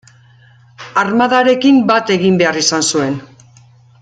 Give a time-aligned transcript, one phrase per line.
[1.01, 3.23] Armadarekin bat egin behar izan zuen.